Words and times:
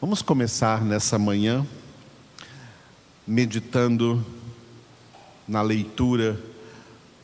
Vamos 0.00 0.22
começar 0.22 0.84
nessa 0.84 1.18
manhã 1.18 1.66
meditando 3.26 4.24
na 5.48 5.60
leitura 5.60 6.40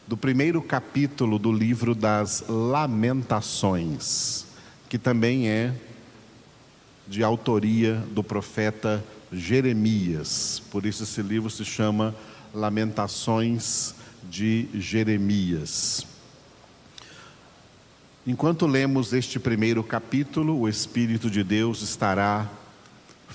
do 0.08 0.16
primeiro 0.16 0.60
capítulo 0.60 1.38
do 1.38 1.52
livro 1.52 1.94
das 1.94 2.42
Lamentações, 2.48 4.46
que 4.88 4.98
também 4.98 5.48
é 5.48 5.72
de 7.06 7.22
autoria 7.22 8.02
do 8.10 8.24
profeta 8.24 9.04
Jeremias. 9.32 10.60
Por 10.72 10.84
isso 10.84 11.04
esse 11.04 11.22
livro 11.22 11.48
se 11.50 11.64
chama 11.64 12.12
Lamentações 12.52 13.94
de 14.28 14.68
Jeremias. 14.74 16.04
Enquanto 18.26 18.66
lemos 18.66 19.12
este 19.12 19.38
primeiro 19.38 19.84
capítulo, 19.84 20.58
o 20.58 20.68
Espírito 20.68 21.30
de 21.30 21.44
Deus 21.44 21.80
estará 21.80 22.50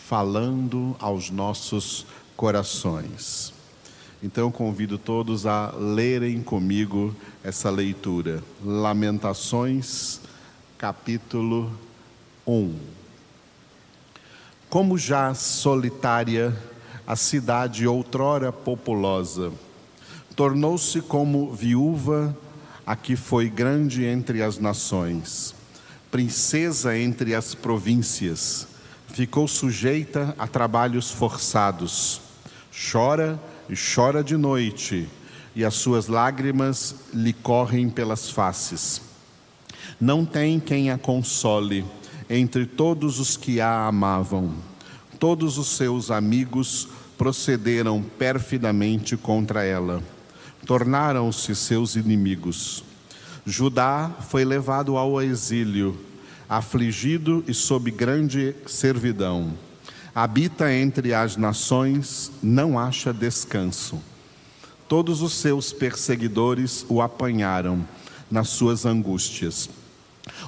falando 0.09 0.95
aos 0.99 1.29
nossos 1.29 2.03
corações. 2.35 3.53
Então 4.23 4.51
convido 4.51 4.97
todos 4.97 5.45
a 5.45 5.71
lerem 5.77 6.41
comigo 6.41 7.15
essa 7.43 7.69
leitura. 7.69 8.43
Lamentações, 8.65 10.19
capítulo 10.79 11.71
1. 12.47 12.75
Como 14.67 14.97
já 14.97 15.35
solitária, 15.35 16.57
a 17.05 17.15
cidade 17.15 17.85
outrora 17.85 18.51
populosa, 18.51 19.51
tornou-se 20.35 21.01
como 21.01 21.53
viúva 21.53 22.35
a 22.83 22.95
que 22.95 23.15
foi 23.15 23.47
grande 23.47 24.05
entre 24.05 24.41
as 24.41 24.57
nações, 24.57 25.53
princesa 26.09 26.97
entre 26.97 27.35
as 27.35 27.53
províncias 27.53 28.67
ficou 29.13 29.47
sujeita 29.47 30.35
a 30.37 30.47
trabalhos 30.47 31.11
forçados. 31.11 32.21
Chora 32.91 33.39
e 33.69 33.73
chora 33.75 34.23
de 34.23 34.37
noite, 34.37 35.07
e 35.55 35.65
as 35.65 35.75
suas 35.75 36.07
lágrimas 36.07 36.95
lhe 37.13 37.33
correm 37.33 37.89
pelas 37.89 38.29
faces. 38.29 39.01
Não 39.99 40.25
tem 40.25 40.59
quem 40.59 40.91
a 40.91 40.97
console 40.97 41.83
entre 42.29 42.65
todos 42.65 43.19
os 43.19 43.35
que 43.35 43.59
a 43.59 43.87
amavam. 43.87 44.53
Todos 45.19 45.57
os 45.57 45.67
seus 45.67 46.09
amigos 46.11 46.87
procederam 47.17 48.01
perfidamente 48.01 49.17
contra 49.17 49.63
ela. 49.63 50.01
Tornaram-se 50.65 51.53
seus 51.55 51.95
inimigos. 51.95 52.83
Judá 53.45 54.11
foi 54.29 54.45
levado 54.45 54.95
ao 54.95 55.21
exílio 55.21 55.99
afligido 56.49 57.43
e 57.47 57.53
sob 57.53 57.91
grande 57.91 58.55
servidão. 58.65 59.53
Habita 60.15 60.73
entre 60.73 61.13
as 61.13 61.37
nações, 61.37 62.31
não 62.41 62.79
acha 62.79 63.13
descanso. 63.13 63.99
Todos 64.87 65.21
os 65.21 65.33
seus 65.33 65.71
perseguidores 65.71 66.83
o 66.89 67.03
apanharam 67.03 67.85
nas 68.31 68.49
suas 68.49 68.87
angústias. 68.87 69.69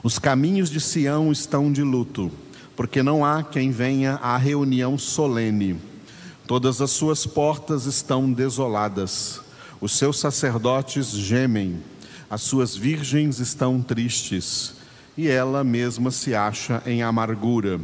Os 0.03 0.17
caminhos 0.17 0.71
de 0.71 0.81
Sião 0.81 1.31
estão 1.31 1.71
de 1.71 1.83
luto, 1.83 2.31
porque 2.75 3.03
não 3.03 3.23
há 3.23 3.43
quem 3.43 3.69
venha 3.69 4.15
à 4.15 4.35
reunião 4.37 4.97
solene. 4.97 5.79
Todas 6.47 6.81
as 6.81 6.89
suas 6.89 7.27
portas 7.27 7.85
estão 7.85 8.31
desoladas. 8.31 9.39
Os 9.79 9.91
seus 9.91 10.19
sacerdotes 10.19 11.11
gemem, 11.11 11.79
as 12.27 12.41
suas 12.41 12.75
virgens 12.75 13.39
estão 13.39 13.81
tristes 13.81 14.80
e 15.17 15.27
ela 15.27 15.63
mesma 15.63 16.11
se 16.11 16.33
acha 16.33 16.81
em 16.85 17.03
amargura. 17.03 17.79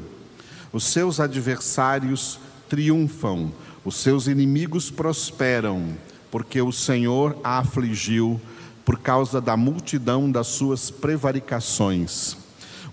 Os 0.71 0.85
seus 0.85 1.19
adversários 1.19 2.39
triunfam, 2.69 3.51
os 3.83 3.95
seus 3.97 4.27
inimigos 4.27 4.89
prosperam, 4.89 5.87
porque 6.31 6.61
o 6.61 6.71
Senhor 6.71 7.37
a 7.43 7.59
afligiu 7.59 8.39
por 8.85 8.99
causa 8.99 9.41
da 9.41 9.57
multidão 9.57 10.31
das 10.31 10.47
suas 10.47 10.89
prevaricações. 10.89 12.37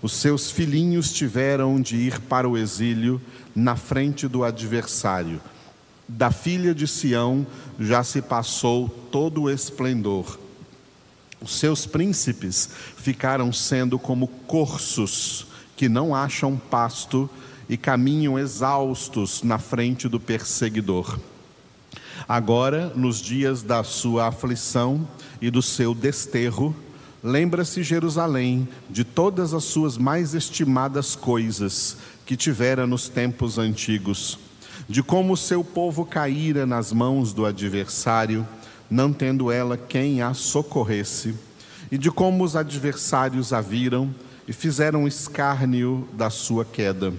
Os 0.01 0.13
seus 0.13 0.51
filhinhos 0.51 1.11
tiveram 1.11 1.79
de 1.81 1.95
ir 1.95 2.19
para 2.21 2.47
o 2.47 2.57
exílio 2.57 3.21
na 3.55 3.75
frente 3.75 4.27
do 4.27 4.43
adversário. 4.43 5.41
Da 6.07 6.31
filha 6.31 6.75
de 6.75 6.87
Sião 6.87 7.47
já 7.79 8.03
se 8.03 8.21
passou 8.21 8.89
todo 9.11 9.43
o 9.43 9.49
esplendor 9.49 10.44
os 11.45 11.59
seus 11.59 11.85
príncipes 11.85 12.67
ficaram 12.97 13.53
sendo 13.53 13.99
como 13.99 14.27
corços 14.27 15.45
que 15.77 15.87
não 15.87 16.15
acham 16.15 16.57
pasto 16.57 17.29
e 17.69 17.77
caminham 17.77 18.39
exaustos 18.39 19.43
na 19.43 19.59
frente 19.59 20.09
do 20.09 20.19
perseguidor. 20.19 21.19
Agora, 22.27 22.91
nos 22.95 23.21
dias 23.21 23.61
da 23.61 23.83
sua 23.83 24.27
aflição 24.27 25.07
e 25.39 25.51
do 25.51 25.61
seu 25.61 25.93
desterro, 25.93 26.75
lembra-se 27.21 27.83
Jerusalém 27.83 28.67
de 28.89 29.03
todas 29.03 29.53
as 29.53 29.65
suas 29.65 29.99
mais 29.99 30.33
estimadas 30.33 31.15
coisas 31.15 31.97
que 32.25 32.35
tivera 32.35 32.87
nos 32.87 33.07
tempos 33.07 33.59
antigos, 33.59 34.39
de 34.89 35.03
como 35.03 35.37
seu 35.37 35.63
povo 35.63 36.05
caíra 36.05 36.65
nas 36.65 36.91
mãos 36.91 37.33
do 37.33 37.45
adversário 37.45 38.47
não 38.89 39.11
tendo 39.11 39.51
ela 39.51 39.77
quem 39.77 40.21
a 40.21 40.33
socorresse, 40.33 41.35
e 41.91 41.97
de 41.97 42.11
como 42.11 42.43
os 42.43 42.55
adversários 42.55 43.53
a 43.53 43.61
viram 43.61 44.13
e 44.47 44.53
fizeram 44.53 45.07
escárnio 45.07 46.07
da 46.13 46.29
sua 46.29 46.65
queda. 46.65 47.13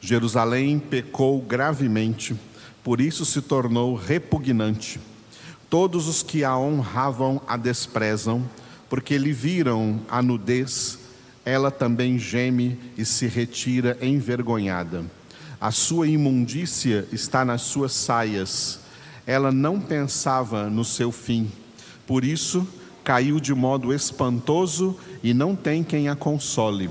Jerusalém 0.00 0.78
pecou 0.78 1.40
gravemente, 1.40 2.36
por 2.84 3.00
isso 3.00 3.24
se 3.24 3.42
tornou 3.42 3.94
repugnante. 3.94 5.00
Todos 5.68 6.08
os 6.08 6.22
que 6.22 6.44
a 6.44 6.56
honravam 6.56 7.40
a 7.46 7.56
desprezam, 7.56 8.48
porque 8.88 9.18
lhe 9.18 9.32
viram 9.32 10.00
a 10.08 10.22
nudez, 10.22 10.98
ela 11.44 11.70
também 11.70 12.18
geme 12.18 12.78
e 12.96 13.04
se 13.04 13.26
retira 13.26 13.98
envergonhada. 14.00 15.04
A 15.60 15.70
sua 15.70 16.06
imundícia 16.06 17.06
está 17.10 17.44
nas 17.44 17.62
suas 17.62 17.92
saias 17.92 18.80
ela 19.28 19.52
não 19.52 19.78
pensava 19.78 20.70
no 20.70 20.82
seu 20.82 21.12
fim. 21.12 21.52
Por 22.06 22.24
isso, 22.24 22.66
caiu 23.04 23.38
de 23.38 23.52
modo 23.52 23.92
espantoso 23.92 24.96
e 25.22 25.34
não 25.34 25.54
tem 25.54 25.84
quem 25.84 26.08
a 26.08 26.16
console. 26.16 26.88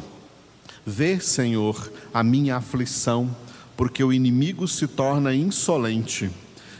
Vê, 0.85 1.19
Senhor, 1.19 1.91
a 2.13 2.23
minha 2.23 2.57
aflição, 2.57 3.27
porque 3.75 4.03
o 4.03 4.13
inimigo 4.13 4.67
se 4.67 4.85
torna 4.87 5.33
insolente. 5.33 6.29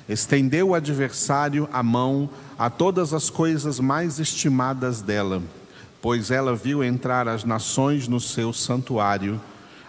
Estendeu 0.08 0.70
o 0.70 0.76
adversário 0.76 1.68
a 1.74 1.82
mão 1.82 2.30
a 2.56 2.70
todas 2.70 3.12
as 3.12 3.32
coisas 3.32 3.80
mais 3.80 4.20
estimadas 4.20 5.02
dela, 5.02 5.42
pois 6.00 6.30
ela 6.30 6.56
viu 6.56 6.84
entrar 6.84 7.28
as 7.28 7.44
nações 7.44 8.08
no 8.08 8.20
seu 8.20 8.54
santuário, 8.54 9.42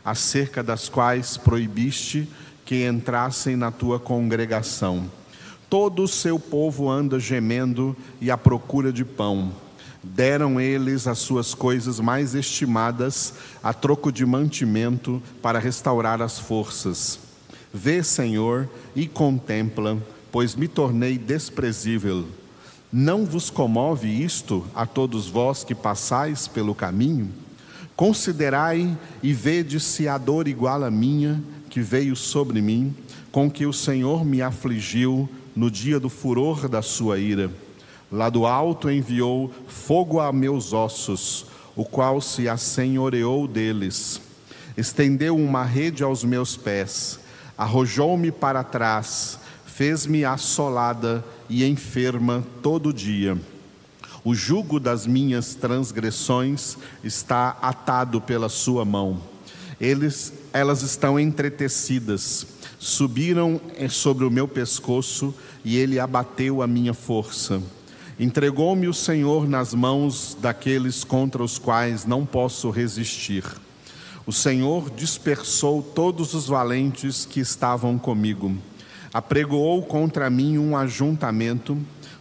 acerca 0.02 0.62
das 0.62 0.88
quais 0.88 1.36
proibiste 1.36 2.26
que 2.64 2.88
entrassem 2.88 3.54
na 3.54 3.70
tua 3.70 4.00
congregação. 4.00 5.17
Todo 5.68 6.04
o 6.04 6.08
seu 6.08 6.38
povo 6.38 6.90
anda 6.90 7.20
gemendo 7.20 7.94
e 8.20 8.30
à 8.30 8.38
procura 8.38 8.90
de 8.90 9.04
pão. 9.04 9.52
Deram 10.02 10.58
eles 10.58 11.06
as 11.06 11.18
suas 11.18 11.54
coisas 11.54 12.00
mais 12.00 12.34
estimadas 12.34 13.34
a 13.62 13.74
troco 13.74 14.10
de 14.10 14.24
mantimento 14.24 15.22
para 15.42 15.58
restaurar 15.58 16.22
as 16.22 16.38
forças. 16.38 17.18
Vê, 17.72 18.02
Senhor, 18.02 18.68
e 18.96 19.06
contempla, 19.06 19.98
pois 20.32 20.54
me 20.54 20.68
tornei 20.68 21.18
desprezível. 21.18 22.24
Não 22.90 23.26
vos 23.26 23.50
comove 23.50 24.08
isto 24.08 24.64
a 24.74 24.86
todos 24.86 25.28
vós 25.28 25.64
que 25.64 25.74
passais 25.74 26.48
pelo 26.48 26.74
caminho? 26.74 27.30
Considerai 27.94 28.96
e 29.22 29.34
vede 29.34 29.78
se 29.80 30.08
a 30.08 30.16
dor 30.16 30.48
igual 30.48 30.82
à 30.82 30.90
minha, 30.90 31.42
que 31.68 31.80
veio 31.80 32.16
sobre 32.16 32.62
mim, 32.62 32.94
com 33.30 33.50
que 33.50 33.66
o 33.66 33.72
Senhor 33.72 34.24
me 34.24 34.40
afligiu 34.40 35.28
no 35.58 35.72
dia 35.72 35.98
do 35.98 36.08
furor 36.08 36.68
da 36.68 36.80
sua 36.80 37.18
ira. 37.18 37.50
Lá 38.12 38.30
do 38.30 38.46
alto 38.46 38.88
enviou 38.88 39.52
fogo 39.66 40.20
a 40.20 40.32
meus 40.32 40.72
ossos, 40.72 41.46
o 41.74 41.84
qual 41.84 42.20
se 42.20 42.48
assenhoreou 42.48 43.48
deles. 43.48 44.20
Estendeu 44.76 45.34
uma 45.34 45.64
rede 45.64 46.04
aos 46.04 46.22
meus 46.22 46.56
pés, 46.56 47.18
arrojou-me 47.56 48.30
para 48.30 48.62
trás, 48.62 49.40
fez-me 49.66 50.24
assolada 50.24 51.24
e 51.50 51.64
enferma 51.64 52.46
todo 52.62 52.92
dia. 52.92 53.36
O 54.22 54.36
jugo 54.36 54.78
das 54.78 55.08
minhas 55.08 55.56
transgressões 55.56 56.76
está 57.02 57.58
atado 57.60 58.20
pela 58.20 58.48
sua 58.48 58.84
mão. 58.84 59.20
Eles, 59.80 60.32
elas 60.52 60.82
estão 60.82 61.18
entretecidas, 61.18 62.46
subiram 62.78 63.60
sobre 63.90 64.24
o 64.24 64.30
meu 64.30 64.46
pescoço 64.46 65.34
e 65.64 65.76
ele 65.76 65.98
abateu 65.98 66.62
a 66.62 66.66
minha 66.66 66.94
força. 66.94 67.62
Entregou-me 68.18 68.88
o 68.88 68.94
Senhor 68.94 69.48
nas 69.48 69.72
mãos 69.72 70.36
daqueles 70.40 71.04
contra 71.04 71.42
os 71.42 71.58
quais 71.58 72.04
não 72.04 72.26
posso 72.26 72.70
resistir. 72.70 73.44
O 74.26 74.32
Senhor 74.32 74.90
dispersou 74.90 75.82
todos 75.82 76.34
os 76.34 76.48
valentes 76.48 77.24
que 77.24 77.40
estavam 77.40 77.96
comigo. 77.96 78.54
Apregoou 79.14 79.82
contra 79.82 80.28
mim 80.28 80.58
um 80.58 80.76
ajuntamento 80.76 81.78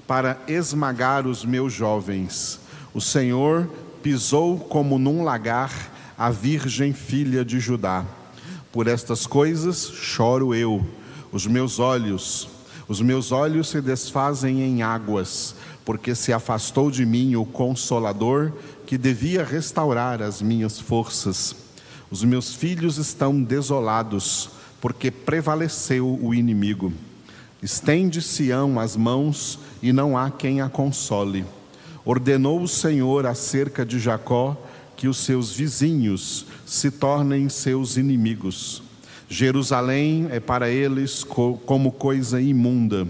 para 0.08 0.40
esmagar 0.48 1.28
os 1.28 1.44
meus 1.44 1.74
jovens. 1.74 2.60
O 2.94 3.02
Senhor 3.02 3.70
pisou 4.02 4.58
como 4.58 4.98
num 4.98 5.24
lagar 5.24 5.92
a 6.18 6.30
virgem 6.30 6.94
filha 6.94 7.44
de 7.44 7.60
Judá. 7.60 8.06
Por 8.72 8.88
estas 8.88 9.28
coisas 9.28 9.92
choro 9.92 10.56
eu, 10.56 10.86
os 11.32 11.46
meus 11.46 11.78
olhos, 11.78 12.48
os 12.88 13.02
meus 13.02 13.32
olhos 13.32 13.70
se 13.70 13.82
desfazem 13.82 14.62
em 14.62 14.82
águas, 14.82 15.56
porque 15.84 16.16
se 16.16 16.32
afastou 16.32 16.90
de 16.90 17.06
mim 17.06 17.36
o 17.36 17.46
consolador 17.46 18.54
que 18.86 18.98
devia 18.98 19.44
restaurar 19.44 20.22
as 20.22 20.42
minhas 20.42 20.80
forças. 20.80 21.56
Os 22.10 22.24
meus 22.24 22.54
filhos 22.54 22.98
estão 22.98 23.42
desolados, 23.42 24.50
porque 24.80 25.12
prevaleceu 25.12 26.18
o 26.22 26.34
inimigo. 26.34 26.94
Estende 27.62 28.22
Sião 28.22 28.80
as 28.80 28.96
mãos 28.96 29.60
e 29.82 29.92
não 29.92 30.18
há 30.18 30.32
quem 30.32 30.62
a 30.62 30.70
console. 30.70 31.46
Ordenou 32.06 32.62
o 32.62 32.68
Senhor 32.68 33.26
acerca 33.26 33.86
de 33.86 34.00
Jacó 34.00 34.56
que 34.96 35.08
os 35.08 35.18
seus 35.18 35.52
vizinhos 35.52 36.46
se 36.66 36.90
tornem 36.90 37.50
seus 37.50 37.98
inimigos. 37.98 38.87
Jerusalém 39.30 40.28
é 40.32 40.40
para 40.40 40.70
eles 40.70 41.24
como 41.24 41.92
coisa 41.92 42.40
imunda. 42.42 43.08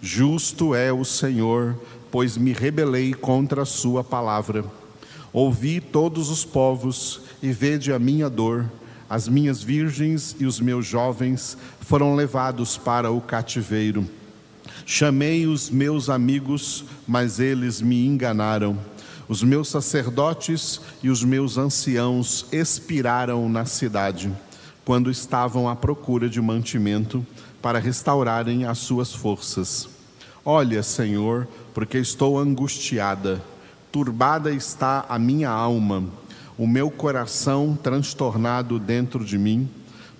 Justo 0.00 0.74
é 0.74 0.92
o 0.92 1.04
Senhor, 1.04 1.78
pois 2.10 2.36
me 2.36 2.52
rebelei 2.52 3.14
contra 3.14 3.62
a 3.62 3.66
sua 3.66 4.02
palavra. 4.02 4.64
Ouvi 5.32 5.80
todos 5.80 6.30
os 6.30 6.44
povos 6.44 7.20
e 7.42 7.52
vede 7.52 7.92
a 7.92 7.98
minha 7.98 8.28
dor 8.28 8.68
as 9.08 9.28
minhas 9.28 9.62
virgens 9.62 10.34
e 10.40 10.46
os 10.46 10.58
meus 10.60 10.86
jovens 10.86 11.56
foram 11.80 12.14
levados 12.14 12.76
para 12.76 13.10
o 13.10 13.20
cativeiro. 13.20 14.08
Chamei 14.86 15.46
os 15.46 15.70
meus 15.70 16.08
amigos, 16.08 16.84
mas 17.06 17.38
eles 17.38 17.80
me 17.80 18.06
enganaram. 18.06 18.78
Os 19.28 19.42
meus 19.42 19.68
sacerdotes 19.68 20.80
e 21.02 21.08
os 21.10 21.22
meus 21.22 21.56
anciãos 21.56 22.46
expiraram 22.50 23.48
na 23.48 23.64
cidade, 23.64 24.32
quando 24.84 25.10
estavam 25.10 25.68
à 25.68 25.74
procura 25.74 26.28
de 26.28 26.40
mantimento 26.40 27.26
para 27.62 27.78
restaurarem 27.78 28.64
as 28.64 28.78
suas 28.78 29.12
forças. 29.12 29.88
Olha, 30.44 30.82
Senhor, 30.82 31.48
porque 31.72 31.98
estou 31.98 32.38
angustiada, 32.38 33.42
turbada 33.90 34.52
está 34.52 35.06
a 35.08 35.18
minha 35.18 35.48
alma 35.48 36.04
o 36.56 36.66
meu 36.66 36.90
coração 36.90 37.76
transtornado 37.80 38.78
dentro 38.78 39.24
de 39.24 39.36
mim, 39.36 39.68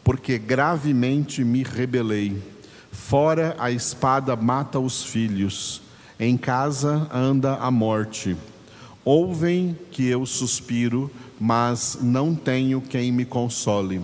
porque 0.02 0.38
gravemente 0.38 1.44
me 1.44 1.62
rebelei. 1.62 2.42
Fora 2.90 3.54
a 3.58 3.70
espada 3.70 4.34
mata 4.34 4.78
os 4.78 5.04
filhos, 5.04 5.80
em 6.18 6.36
casa 6.36 7.08
anda 7.12 7.54
a 7.56 7.70
morte. 7.70 8.36
Ouvem 9.04 9.78
que 9.90 10.06
eu 10.06 10.24
suspiro, 10.26 11.10
mas 11.38 11.98
não 12.00 12.34
tenho 12.34 12.80
quem 12.80 13.12
me 13.12 13.24
console. 13.24 14.00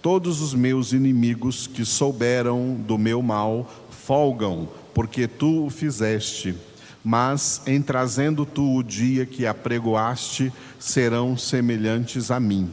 Todos 0.00 0.40
os 0.40 0.54
meus 0.54 0.92
inimigos 0.92 1.66
que 1.66 1.84
souberam 1.84 2.74
do 2.74 2.96
meu 2.96 3.22
mal 3.22 3.68
folgam, 3.90 4.68
porque 4.94 5.26
tu 5.26 5.66
o 5.66 5.70
fizeste 5.70 6.54
mas 7.04 7.62
em 7.66 7.80
trazendo 7.80 8.44
tu 8.44 8.76
o 8.76 8.82
dia 8.82 9.24
que 9.24 9.46
apregoaste, 9.46 10.52
serão 10.78 11.38
semelhantes 11.38 12.30
a 12.30 12.38
mim. 12.38 12.70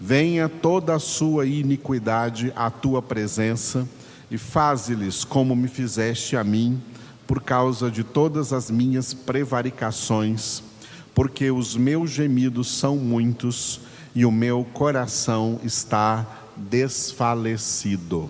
Venha 0.00 0.48
toda 0.48 0.94
a 0.94 0.98
sua 0.98 1.44
iniquidade 1.44 2.52
à 2.56 2.70
tua 2.70 3.02
presença 3.02 3.86
e 4.30 4.38
faze-lhes 4.38 5.22
como 5.22 5.56
me 5.56 5.68
fizeste 5.68 6.34
a 6.34 6.42
mim, 6.42 6.80
por 7.26 7.42
causa 7.42 7.90
de 7.90 8.02
todas 8.02 8.54
as 8.54 8.70
minhas 8.70 9.12
prevaricações, 9.12 10.62
porque 11.14 11.50
os 11.50 11.76
meus 11.76 12.10
gemidos 12.10 12.68
são 12.68 12.96
muitos 12.96 13.82
e 14.14 14.24
o 14.24 14.32
meu 14.32 14.64
coração 14.72 15.60
está 15.62 16.26
desfalecido. 16.58 18.28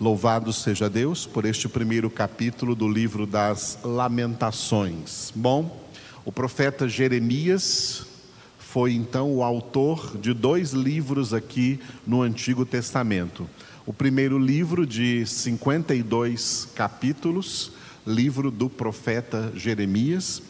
Louvado 0.00 0.52
seja 0.52 0.90
Deus 0.90 1.26
por 1.26 1.44
este 1.44 1.68
primeiro 1.68 2.10
capítulo 2.10 2.74
do 2.74 2.88
livro 2.88 3.24
das 3.24 3.78
Lamentações. 3.84 5.32
Bom, 5.34 5.80
o 6.24 6.32
profeta 6.32 6.88
Jeremias 6.88 8.04
foi 8.58 8.94
então 8.94 9.32
o 9.32 9.44
autor 9.44 10.16
de 10.18 10.32
dois 10.34 10.72
livros 10.72 11.32
aqui 11.32 11.78
no 12.06 12.22
Antigo 12.22 12.66
Testamento. 12.66 13.48
O 13.86 13.92
primeiro 13.92 14.38
livro 14.38 14.86
de 14.86 15.24
52 15.26 16.68
capítulos, 16.74 17.72
livro 18.06 18.50
do 18.50 18.68
profeta 18.68 19.52
Jeremias, 19.54 20.42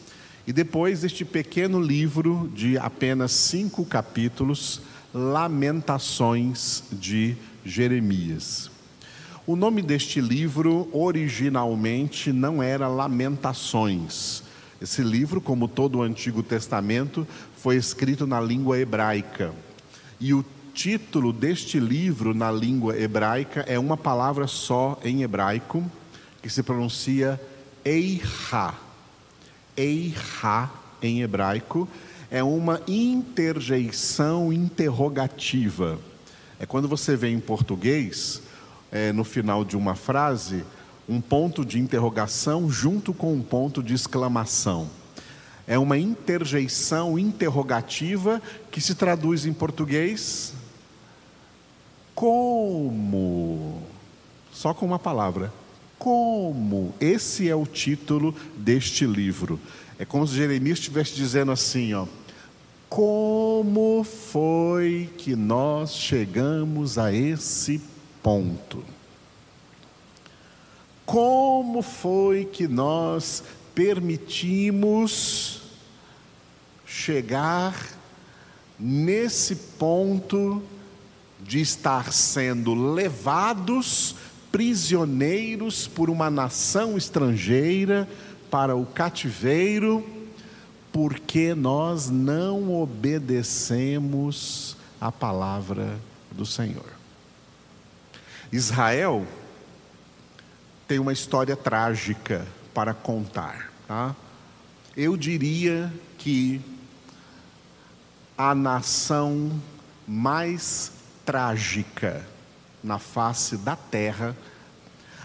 e 0.47 0.53
depois 0.53 1.05
este 1.05 1.25
pequeno 1.25 1.81
livro 1.81 2.51
de 2.55 2.79
apenas 2.79 3.33
cinco 3.33 3.85
capítulos, 3.85 4.81
Lamentações 5.15 6.85
de 6.91 7.37
Jeremias. 7.65 8.71
O 9.47 9.55
nome 9.55 9.83
deste 9.83 10.21
livro 10.21 10.89
originalmente 10.91 12.33
não 12.33 12.63
era 12.63 12.89
Lamentações. 12.89 14.43
Esse 14.81 15.03
livro, 15.03 15.41
como 15.41 15.69
todo 15.69 15.99
o 15.99 16.03
Antigo 16.03 16.43
Testamento, 16.43 17.27
foi 17.59 17.77
escrito 17.77 18.27
na 18.27 18.41
língua 18.41 18.79
hebraica. 18.79 19.53
E 20.19 20.33
o 20.33 20.45
título 20.73 21.33
deste 21.33 21.79
livro 21.79 22.33
na 22.33 22.51
língua 22.51 22.97
hebraica 22.97 23.61
é 23.69 23.79
uma 23.79 23.99
palavra 23.99 24.47
só 24.47 24.99
em 25.05 25.23
hebraico, 25.23 25.85
que 26.41 26.49
se 26.49 26.63
pronuncia 26.63 27.39
Eiha. 27.85 28.75
Eiha 29.77 30.71
em 31.03 31.21
hebraico 31.21 31.87
é 32.33 32.43
uma 32.43 32.81
interjeição 32.89 34.51
interrogativa. 34.51 35.99
É 36.59 36.65
quando 36.65 36.89
você 36.89 37.15
vê 37.15 37.29
em 37.29 37.39
português 37.39 38.41
é, 38.91 39.13
no 39.13 39.23
final 39.23 39.67
de 39.67 39.77
uma 39.77 39.95
frase 39.95 40.65
um 41.07 41.21
ponto 41.21 41.63
de 41.63 41.79
interrogação 41.79 42.71
junto 42.71 43.13
com 43.13 43.35
um 43.35 43.43
ponto 43.43 43.83
de 43.83 43.93
exclamação. 43.93 44.89
É 45.67 45.79
uma 45.79 45.99
interjeição 45.99 47.19
interrogativa 47.19 48.41
que 48.71 48.81
se 48.81 48.95
traduz 48.95 49.45
em 49.45 49.53
português 49.53 50.55
como? 52.15 53.83
Só 54.51 54.73
com 54.73 54.87
uma 54.87 54.99
palavra. 54.99 55.53
Como? 55.99 56.95
Esse 56.99 57.47
é 57.47 57.55
o 57.55 57.67
título 57.67 58.35
deste 58.57 59.05
livro. 59.05 59.61
É 59.99 60.05
como 60.05 60.27
se 60.27 60.35
Jeremias 60.35 60.79
estivesse 60.79 61.15
dizendo 61.15 61.53
assim, 61.53 61.95
ó: 61.95 62.07
Como 62.95 64.05
foi 64.05 65.09
que 65.17 65.35
nós 65.35 65.97
chegamos 65.97 66.99
a 66.99 67.11
esse 67.11 67.81
ponto. 68.23 68.85
Como 71.07 71.81
foi 71.81 72.45
que 72.45 72.69
nós 72.69 73.43
permitimos 73.75 75.63
chegar 76.85 77.99
nesse 78.79 79.57
ponto 79.57 80.63
de 81.41 81.63
estar 81.63 82.13
sendo 82.13 82.75
levados 82.93 84.17
prisioneiros 84.51 85.89
por 85.89 86.11
uma 86.11 86.29
nação 86.29 86.99
estrangeira 86.99 88.07
para 88.51 88.77
o 88.77 88.85
cativeiro, 88.85 90.22
porque 90.93 91.55
nós 91.55 92.11
não 92.11 92.73
obedecemos 92.81 94.77
a 95.01 95.11
palavra 95.11 95.99
do 96.31 96.45
Senhor. 96.45 96.93
Israel 98.53 99.27
tem 100.87 100.99
uma 100.99 101.13
história 101.13 101.57
trágica 101.57 102.47
para 102.75 102.93
contar. 102.93 103.73
Tá? 103.89 104.15
Eu 104.95 105.17
diria 105.17 105.91
que 106.19 106.61
a 108.37 108.55
nação 108.55 109.59
mais 110.07 110.93
trágica 111.25 112.27
na 112.83 112.99
face 112.99 113.57
da 113.57 113.77
terra, 113.77 114.37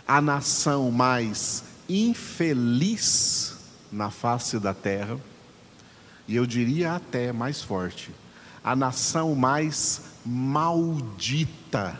a 0.07 0.21
nação 0.21 0.89
mais 0.91 1.63
infeliz 1.89 3.57
na 3.91 4.09
face 4.09 4.59
da 4.59 4.73
terra, 4.73 5.19
e 6.27 6.35
eu 6.35 6.45
diria 6.45 6.93
até 6.93 7.31
mais 7.31 7.61
forte, 7.61 8.11
a 8.63 8.75
nação 8.75 9.33
mais 9.33 10.01
maldita 10.25 11.97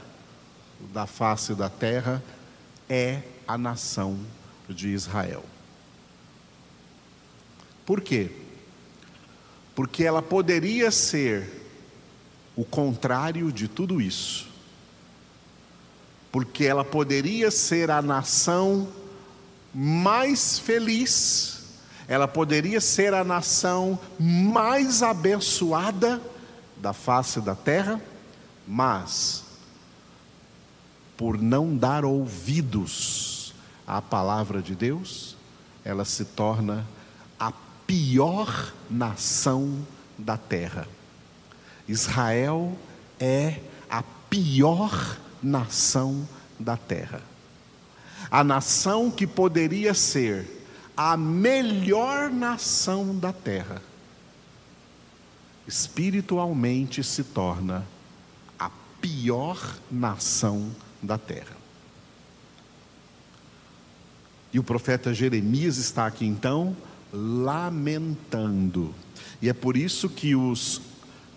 da 0.93 1.05
face 1.07 1.53
da 1.55 1.69
terra 1.69 2.22
é 2.89 3.22
a 3.48 3.57
nação 3.57 4.19
de 4.67 4.89
Israel. 4.89 5.43
Por 7.86 8.01
quê? 8.01 8.29
Porque 9.74 10.03
ela 10.03 10.22
poderia 10.22 10.91
ser 10.91 11.63
o 12.55 12.65
contrário 12.65 13.51
de 13.51 13.67
tudo 13.67 14.01
isso. 14.01 14.50
Porque 16.31 16.65
ela 16.65 16.84
poderia 16.84 17.50
ser 17.50 17.89
a 17.89 18.01
nação 18.01 18.91
mais 19.74 20.60
feliz, 20.60 21.57
ela 22.08 22.28
poderia 22.28 22.80
ser 22.80 23.14
a 23.14 23.24
nação 23.24 24.00
mais 24.20 25.04
abençoada 25.04 26.22
da 26.78 26.94
face 26.94 27.42
da 27.42 27.54
terra, 27.54 28.02
mas 28.66 29.44
por 31.18 31.42
não 31.42 31.76
dar 31.76 32.06
ouvidos 32.06 33.54
à 33.86 34.02
palavra 34.02 34.62
de 34.62 34.76
Deus, 34.76 35.36
ela 35.84 36.06
se 36.06 36.24
torna 36.24 36.86
a 37.40 37.52
pior 37.86 38.74
nação 38.90 39.86
da 40.18 40.38
terra. 40.38 40.88
Israel 41.88 42.78
é 43.20 43.60
a 43.90 44.04
pior 44.30 45.18
nação 45.42 46.28
da 46.60 46.78
terra. 46.78 47.22
A 48.30 48.44
nação 48.44 49.10
que 49.10 49.26
poderia 49.26 49.94
ser 49.94 50.57
a 50.98 51.16
melhor 51.16 52.32
nação 52.32 53.16
da 53.16 53.32
terra, 53.32 53.80
espiritualmente 55.68 57.04
se 57.04 57.24
torna 57.24 57.86
a 58.58 58.72
pior 59.00 59.77
nação 59.92 60.72
da 61.00 61.20
terra. 61.20 61.56
E 64.51 64.58
o 64.58 64.63
profeta 64.63 65.13
Jeremias 65.13 65.77
está 65.77 66.08
aqui 66.08 66.25
então 66.25 66.75
lamentando. 67.13 68.92
E 69.39 69.50
é 69.50 69.54
por 69.54 69.77
isso 69.77 70.10
que 70.10 70.36
os 70.36 70.82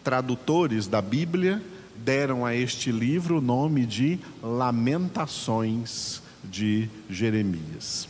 tradutores 0.02 0.86
da 0.86 1.02
Bíblia 1.02 1.62
deram 1.98 2.46
a 2.46 2.54
este 2.54 2.90
livro 2.90 3.38
o 3.38 3.42
nome 3.42 3.84
de 3.84 4.18
Lamentações 4.42 6.22
de 6.42 6.88
Jeremias. 7.10 8.08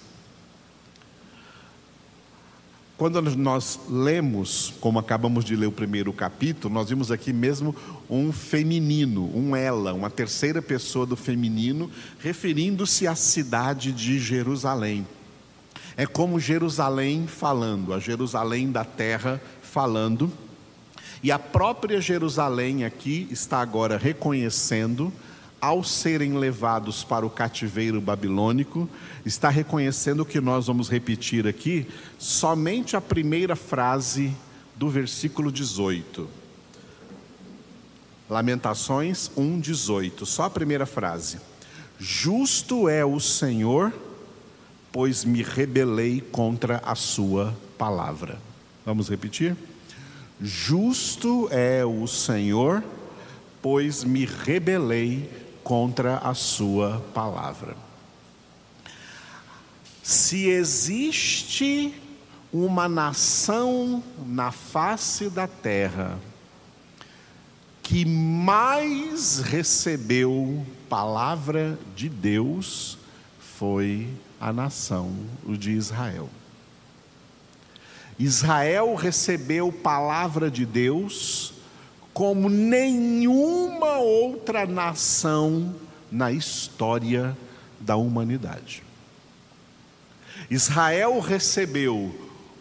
Quando 3.00 3.18
nós 3.34 3.80
lemos, 3.88 4.74
como 4.78 4.98
acabamos 4.98 5.42
de 5.42 5.56
ler 5.56 5.68
o 5.68 5.72
primeiro 5.72 6.12
capítulo, 6.12 6.74
nós 6.74 6.90
vimos 6.90 7.10
aqui 7.10 7.32
mesmo 7.32 7.74
um 8.10 8.30
feminino, 8.30 9.34
um 9.34 9.56
ela, 9.56 9.94
uma 9.94 10.10
terceira 10.10 10.60
pessoa 10.60 11.06
do 11.06 11.16
feminino, 11.16 11.90
referindo-se 12.18 13.06
à 13.06 13.14
cidade 13.14 13.90
de 13.90 14.18
Jerusalém. 14.18 15.06
É 15.96 16.04
como 16.04 16.38
Jerusalém 16.38 17.26
falando, 17.26 17.94
a 17.94 17.98
Jerusalém 17.98 18.70
da 18.70 18.84
terra 18.84 19.40
falando. 19.62 20.30
E 21.22 21.32
a 21.32 21.38
própria 21.38 22.02
Jerusalém 22.02 22.84
aqui 22.84 23.26
está 23.30 23.62
agora 23.62 23.96
reconhecendo 23.96 25.10
ao 25.60 25.84
serem 25.84 26.38
levados 26.38 27.04
para 27.04 27.26
o 27.26 27.30
cativeiro 27.30 28.00
babilônico, 28.00 28.88
está 29.24 29.48
reconhecendo 29.48 30.20
o 30.20 30.26
que 30.26 30.40
nós 30.40 30.66
vamos 30.66 30.88
repetir 30.88 31.46
aqui, 31.46 31.86
somente 32.18 32.96
a 32.96 33.00
primeira 33.00 33.54
frase 33.54 34.34
do 34.74 34.88
versículo 34.88 35.52
18. 35.52 36.28
Lamentações 38.28 39.30
1:18, 39.36 40.24
só 40.24 40.44
a 40.44 40.50
primeira 40.50 40.86
frase. 40.86 41.38
Justo 41.98 42.88
é 42.88 43.04
o 43.04 43.20
Senhor, 43.20 43.92
pois 44.90 45.24
me 45.24 45.42
rebelei 45.42 46.20
contra 46.20 46.78
a 46.78 46.94
sua 46.94 47.54
palavra. 47.76 48.38
Vamos 48.86 49.10
repetir? 49.10 49.56
Justo 50.40 51.48
é 51.50 51.84
o 51.84 52.06
Senhor, 52.06 52.82
pois 53.60 54.02
me 54.02 54.24
rebelei 54.24 55.28
contra 55.62 56.18
a 56.18 56.34
sua 56.34 57.02
palavra. 57.14 57.76
Se 60.02 60.48
existe 60.48 61.94
uma 62.52 62.88
nação 62.88 64.02
na 64.26 64.50
face 64.50 65.28
da 65.30 65.46
terra 65.46 66.18
que 67.82 68.04
mais 68.04 69.38
recebeu 69.40 70.64
palavra 70.88 71.78
de 71.94 72.08
Deus, 72.08 72.98
foi 73.38 74.08
a 74.40 74.52
nação 74.52 75.12
de 75.46 75.72
Israel. 75.72 76.28
Israel 78.18 78.94
recebeu 78.94 79.72
palavra 79.72 80.50
de 80.50 80.66
Deus 80.66 81.54
como 82.12 82.48
nenhuma 82.48 83.98
outra 83.98 84.66
nação 84.66 85.74
na 86.10 86.32
história 86.32 87.36
da 87.78 87.96
humanidade. 87.96 88.82
Israel 90.50 91.20
recebeu 91.20 92.12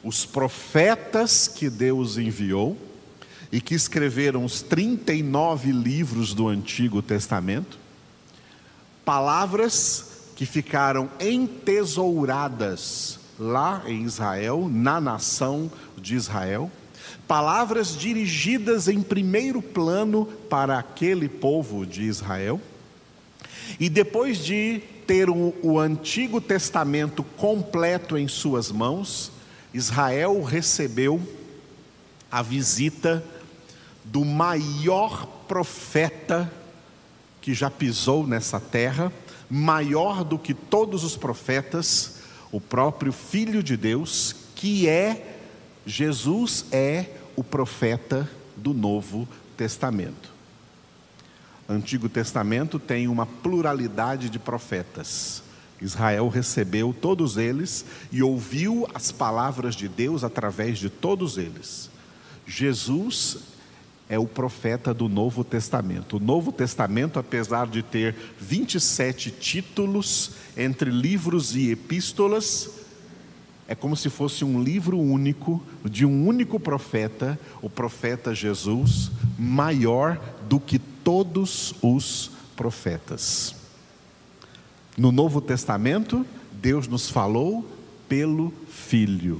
os 0.03 0.25
profetas 0.25 1.47
que 1.47 1.69
Deus 1.69 2.17
enviou 2.17 2.77
e 3.51 3.59
que 3.59 3.73
escreveram 3.73 4.45
os 4.45 4.61
39 4.61 5.71
livros 5.71 6.33
do 6.33 6.47
Antigo 6.47 7.01
Testamento, 7.01 7.79
palavras 9.03 10.05
que 10.35 10.45
ficaram 10.45 11.09
entesouradas 11.19 13.19
lá 13.39 13.81
em 13.87 14.03
Israel, 14.03 14.69
na 14.69 15.01
nação 15.01 15.71
de 15.97 16.15
Israel, 16.15 16.71
palavras 17.29 17.95
dirigidas 17.95 18.87
em 18.87 19.03
primeiro 19.03 19.61
plano 19.61 20.25
para 20.49 20.79
aquele 20.79 21.29
povo 21.29 21.85
de 21.85 22.01
Israel. 22.01 22.59
E 23.79 23.87
depois 23.87 24.39
de 24.39 24.81
ter 25.05 25.29
o, 25.29 25.53
o 25.61 25.77
Antigo 25.77 26.41
Testamento 26.41 27.21
completo 27.37 28.17
em 28.17 28.27
suas 28.27 28.71
mãos, 28.71 29.31
Israel 29.71 30.41
recebeu 30.41 31.21
a 32.31 32.41
visita 32.41 33.23
do 34.03 34.25
maior 34.25 35.27
profeta 35.47 36.51
que 37.41 37.53
já 37.53 37.69
pisou 37.69 38.25
nessa 38.25 38.59
terra, 38.59 39.13
maior 39.47 40.23
do 40.23 40.39
que 40.39 40.55
todos 40.55 41.03
os 41.03 41.15
profetas, 41.15 42.21
o 42.51 42.59
próprio 42.59 43.11
Filho 43.11 43.61
de 43.61 43.77
Deus, 43.77 44.35
que 44.55 44.89
é 44.89 45.35
Jesus 45.85 46.65
é 46.71 47.18
o 47.39 47.43
profeta 47.43 48.29
do 48.57 48.73
Novo 48.73 49.25
Testamento. 49.55 50.29
Antigo 51.69 52.09
Testamento 52.09 52.77
tem 52.77 53.07
uma 53.07 53.25
pluralidade 53.25 54.29
de 54.29 54.37
profetas. 54.37 55.41
Israel 55.79 56.27
recebeu 56.27 56.93
todos 56.93 57.37
eles 57.37 57.85
e 58.11 58.21
ouviu 58.21 58.85
as 58.93 59.09
palavras 59.09 59.73
de 59.73 59.87
Deus 59.87 60.25
através 60.25 60.79
de 60.79 60.89
todos 60.89 61.37
eles. 61.37 61.89
Jesus 62.45 63.37
é 64.09 64.19
o 64.19 64.27
profeta 64.27 64.93
do 64.93 65.07
Novo 65.07 65.41
Testamento. 65.41 66.17
O 66.17 66.19
Novo 66.19 66.51
Testamento, 66.51 67.19
apesar 67.19 67.67
de 67.67 67.81
ter 67.81 68.17
27 68.37 69.31
títulos 69.31 70.31
entre 70.57 70.91
livros 70.91 71.55
e 71.55 71.71
epístolas, 71.71 72.78
é 73.69 73.75
como 73.75 73.95
se 73.95 74.09
fosse 74.09 74.43
um 74.43 74.63
livro 74.63 74.97
único, 74.97 75.61
de 75.85 76.03
um 76.03 76.27
único 76.27 76.59
profeta, 76.59 77.39
o 77.61 77.69
profeta 77.69 78.33
Jesus, 78.33 79.11
maior 79.37 80.19
do 80.49 80.59
que 80.59 80.79
todos 80.79 81.75
os 81.79 82.31
profetas. 82.55 83.53
No 84.97 85.11
Novo 85.11 85.39
Testamento, 85.39 86.25
Deus 86.51 86.87
nos 86.87 87.11
falou 87.11 87.63
pelo 88.09 88.51
Filho. 88.67 89.39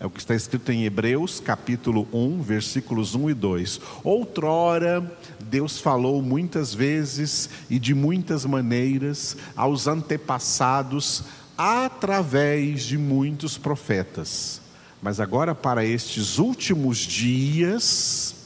É 0.00 0.06
o 0.06 0.10
que 0.10 0.18
está 0.18 0.34
escrito 0.34 0.72
em 0.72 0.84
Hebreus, 0.84 1.38
capítulo 1.38 2.06
1, 2.12 2.42
versículos 2.42 3.14
1 3.14 3.30
e 3.30 3.34
2. 3.34 3.80
Outrora, 4.02 5.18
Deus 5.40 5.80
falou 5.80 6.20
muitas 6.20 6.74
vezes 6.74 7.48
e 7.70 7.78
de 7.78 7.94
muitas 7.94 8.44
maneiras 8.44 9.36
aos 9.56 9.86
antepassados 9.86 11.24
através 11.58 12.84
de 12.84 12.96
muitos 12.96 13.58
profetas. 13.58 14.60
Mas 15.02 15.18
agora, 15.18 15.56
para 15.56 15.84
estes 15.84 16.38
últimos 16.38 16.98
dias, 16.98 18.36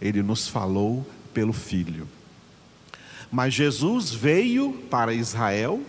ele 0.00 0.22
nos 0.22 0.48
falou 0.48 1.06
pelo 1.34 1.52
Filho. 1.52 2.08
Mas 3.30 3.52
Jesus 3.52 4.10
veio 4.10 4.72
para 4.90 5.12
Israel 5.12 5.82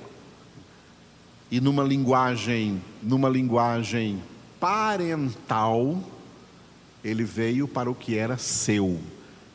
e 1.50 1.62
numa 1.62 1.84
linguagem, 1.84 2.82
numa 3.02 3.30
linguagem 3.30 4.22
parental, 4.60 6.04
ele 7.02 7.24
veio 7.24 7.66
para 7.66 7.90
o 7.90 7.96
que 7.96 8.18
era 8.18 8.38
seu 8.38 9.00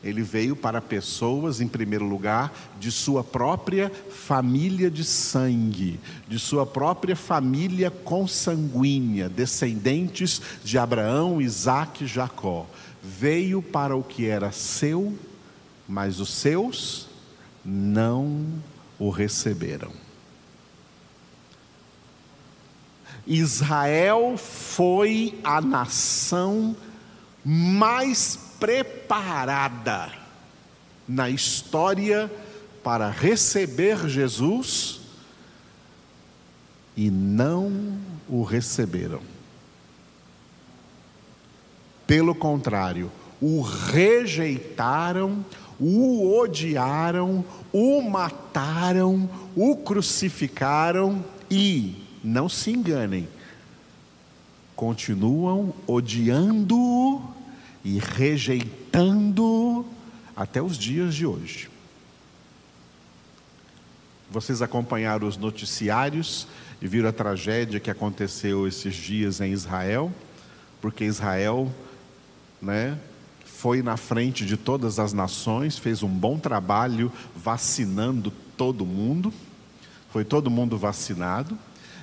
ele 0.05 0.21
veio 0.21 0.55
para 0.55 0.79
pessoas, 0.79 1.59
em 1.59 1.67
primeiro 1.67 2.05
lugar, 2.05 2.53
de 2.79 2.91
sua 2.91 3.23
própria 3.23 3.91
família 4.09 4.89
de 4.89 5.03
sangue, 5.03 5.99
de 6.27 6.39
sua 6.39 6.65
própria 6.65 7.15
família 7.15 7.91
consanguínea, 7.91 9.27
descendentes 9.27 10.41
de 10.63 10.77
Abraão, 10.77 11.41
Isaac 11.41 12.03
e 12.05 12.07
Jacó. 12.07 12.65
Veio 13.03 13.61
para 13.61 13.97
o 13.97 14.03
que 14.03 14.25
era 14.25 14.51
seu 14.51 15.13
mas 15.87 16.19
os 16.19 16.29
seus 16.29 17.07
não 17.63 18.45
o 18.97 19.09
receberam. 19.09 19.91
Israel 23.27 24.37
foi 24.37 25.39
a 25.43 25.59
nação 25.59 26.75
mais 27.43 28.39
preparada 28.59 30.11
na 31.07 31.29
história 31.29 32.31
para 32.83 33.09
receber 33.09 34.07
Jesus 34.07 35.01
e 36.95 37.09
não 37.09 37.97
o 38.29 38.43
receberam. 38.43 39.21
Pelo 42.07 42.35
contrário, 42.35 43.11
o 43.41 43.61
rejeitaram, 43.61 45.43
o 45.79 46.37
odiaram, 46.37 47.43
o 47.73 48.01
mataram, 48.01 49.29
o 49.55 49.75
crucificaram 49.77 51.23
e, 51.49 51.95
não 52.23 52.47
se 52.47 52.71
enganem, 52.71 53.27
continuam 54.75 55.73
odiando-o 55.87 57.34
e 57.85 57.99
rejeitando 57.99 59.85
até 60.35 60.59
os 60.59 60.75
dias 60.75 61.13
de 61.13 61.25
hoje. 61.25 61.69
Vocês 64.29 64.63
acompanharam 64.63 65.27
os 65.27 65.37
noticiários 65.37 66.47
e 66.81 66.87
viram 66.87 67.07
a 67.07 67.13
tragédia 67.13 67.79
que 67.79 67.91
aconteceu 67.91 68.67
esses 68.67 68.95
dias 68.95 69.39
em 69.39 69.51
Israel, 69.51 70.11
porque 70.81 71.05
Israel, 71.05 71.71
né, 72.59 72.97
foi 73.45 73.83
na 73.83 73.97
frente 73.97 74.45
de 74.45 74.57
todas 74.57 74.97
as 74.97 75.13
nações, 75.13 75.77
fez 75.77 76.01
um 76.01 76.09
bom 76.09 76.39
trabalho 76.39 77.11
vacinando 77.35 78.33
todo 78.57 78.83
mundo, 78.83 79.31
foi 80.09 80.25
todo 80.25 80.49
mundo 80.49 80.75
vacinado, 80.75 81.57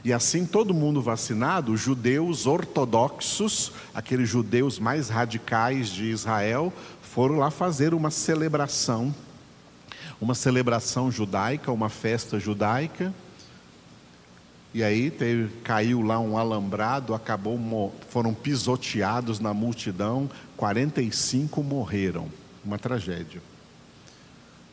e 0.05 0.13
assim 0.13 0.45
todo 0.45 0.75
mundo 0.75 1.01
vacinado, 1.01 1.77
judeus 1.77 2.47
ortodoxos, 2.47 3.73
aqueles 3.95 4.29
judeus 4.29 4.79
mais 4.79 5.09
radicais 5.09 5.89
de 5.89 6.05
Israel, 6.07 6.73
foram 7.03 7.37
lá 7.39 7.51
fazer 7.51 7.95
uma 7.95 8.11
celebração, 8.11 9.15
uma 10.21 10.35
celebração 10.35 11.11
judaica, 11.11 11.71
uma 11.71 11.89
festa 11.89 12.41
judaica, 12.41 13.15
e 14.75 14.83
aí 14.83 15.11
teve, 15.11 15.55
caiu 15.63 16.01
lá 16.01 16.19
um 16.19 16.39
alambrado, 16.39 17.15
acabou, 17.15 17.95
foram 18.09 18.33
pisoteados 18.33 19.39
na 19.39 19.53
multidão, 19.53 20.31
45 20.57 21.63
morreram. 21.63 22.27
Uma 22.65 22.79
tragédia. 22.79 23.43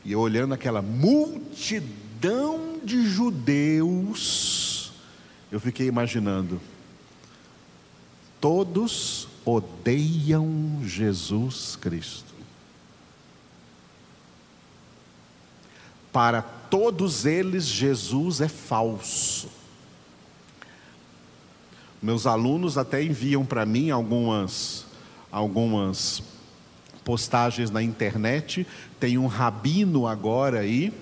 E 0.05 0.13
eu 0.13 0.19
olhando 0.19 0.53
aquela 0.53 0.81
multidão 0.81 2.77
de 2.83 3.05
judeus, 3.09 4.68
eu 5.51 5.59
fiquei 5.59 5.87
imaginando, 5.87 6.61
todos 8.39 9.27
odeiam 9.43 10.81
Jesus 10.83 11.75
Cristo. 11.75 12.33
Para 16.11 16.41
todos 16.41 17.25
eles, 17.25 17.65
Jesus 17.65 18.41
é 18.41 18.47
falso. 18.47 19.49
Meus 22.01 22.25
alunos 22.25 22.77
até 22.77 23.03
enviam 23.03 23.45
para 23.45 23.65
mim 23.65 23.89
algumas, 23.89 24.85
algumas 25.31 26.23
postagens 27.03 27.69
na 27.69 27.81
internet. 27.81 28.65
Tem 28.99 29.17
um 29.17 29.27
rabino 29.27 30.07
agora 30.07 30.59
aí 30.59 30.93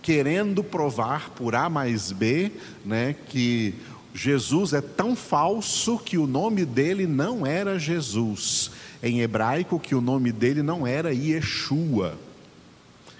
querendo 0.00 0.62
provar 0.62 1.30
por 1.30 1.56
A 1.56 1.68
mais 1.68 2.12
B, 2.12 2.52
né, 2.84 3.16
que 3.28 3.74
Jesus 4.16 4.72
é 4.72 4.80
tão 4.80 5.14
falso 5.14 5.98
que 5.98 6.16
o 6.16 6.26
nome 6.26 6.64
dele 6.64 7.06
não 7.06 7.46
era 7.46 7.78
Jesus. 7.78 8.70
Em 9.02 9.20
hebraico, 9.20 9.78
que 9.78 9.94
o 9.94 10.00
nome 10.00 10.32
dele 10.32 10.62
não 10.62 10.86
era 10.86 11.12
Yeshua 11.12 12.18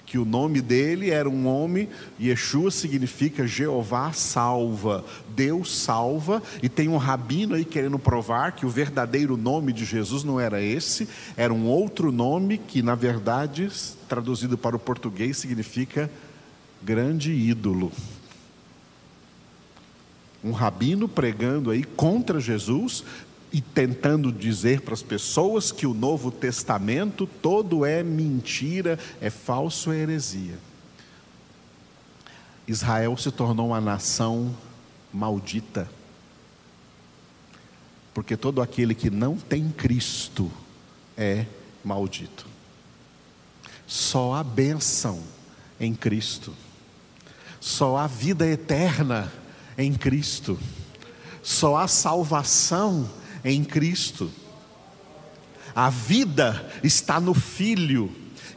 que 0.07 0.17
o 0.17 0.25
nome 0.25 0.63
dele 0.63 1.11
era 1.11 1.29
um 1.29 1.47
homem, 1.49 1.89
Yeshua 2.19 2.71
significa 2.71 3.47
Jeová 3.47 4.13
salva, 4.13 5.05
Deus 5.35 5.77
salva, 5.77 6.41
e 6.63 6.69
tem 6.69 6.89
um 6.89 6.97
rabino 6.97 7.57
aí 7.57 7.65
querendo 7.65 7.99
provar 7.99 8.53
que 8.53 8.65
o 8.65 8.71
verdadeiro 8.71 9.37
nome 9.37 9.73
de 9.73 9.85
Jesus 9.85 10.23
não 10.23 10.39
era 10.39 10.63
esse, 10.63 11.09
era 11.37 11.53
um 11.53 11.67
outro 11.67 12.13
nome 12.13 12.57
que, 12.57 12.83
na 12.83 12.95
verdade, 12.95 13.69
traduzido 14.09 14.57
para 14.57 14.77
o 14.77 14.79
português, 14.79 15.37
significa 15.39 16.09
grande 16.83 17.33
ídolo. 17.33 17.91
Um 20.43 20.53
rabino 20.53 21.09
pregando 21.09 21.71
aí 21.71 21.83
contra 21.83 22.39
Jesus, 22.39 23.05
e 23.53 23.61
tentando 23.61 24.33
dizer 24.33 24.83
para 24.83 24.95
as 24.95 25.03
pessoas 25.03 25.73
que 25.73 25.87
o 25.87 25.95
Novo 25.95 26.31
Testamento 26.31 27.27
todo 27.27 27.87
é 27.87 28.03
mentira, 28.03 28.99
é 29.21 29.31
falso, 29.31 29.91
é 29.93 29.97
heresia. 29.97 30.59
Israel 32.69 33.17
se 33.17 33.31
tornou 33.31 33.69
uma 33.69 33.81
nação 33.81 34.55
maldita, 35.13 35.89
porque 38.13 38.37
todo 38.37 38.61
aquele 38.61 38.95
que 38.95 39.09
não 39.09 39.37
tem 39.37 39.71
Cristo 39.71 40.51
é 41.17 41.47
maldito. 41.85 42.47
Só 43.87 44.35
há 44.35 44.43
bênção 44.43 45.23
em 45.79 45.95
Cristo, 45.95 46.53
só 47.61 47.97
há 47.97 48.07
vida 48.07 48.47
eterna 48.47 49.33
em 49.77 49.93
Cristo, 49.93 50.59
só 51.43 51.77
há 51.77 51.87
salvação 51.87 53.09
em 53.45 53.63
Cristo. 53.63 54.31
A 55.75 55.91
vida 55.91 56.71
está 56.83 57.21
no 57.21 57.35
Filho. 57.35 58.11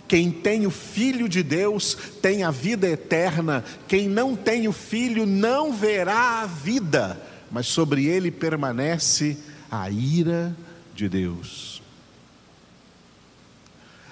Quem 0.07 0.31
tem 0.31 0.65
o 0.65 0.71
Filho 0.71 1.29
de 1.29 1.43
Deus 1.43 1.95
tem 2.21 2.43
a 2.43 2.49
vida 2.49 2.87
eterna. 2.87 3.63
Quem 3.87 4.07
não 4.07 4.35
tem 4.35 4.67
o 4.67 4.71
Filho 4.71 5.25
não 5.25 5.73
verá 5.73 6.41
a 6.41 6.45
vida, 6.45 7.21
mas 7.51 7.67
sobre 7.67 8.05
ele 8.05 8.31
permanece 8.31 9.37
a 9.69 9.89
ira 9.89 10.55
de 10.95 11.07
Deus. 11.07 11.81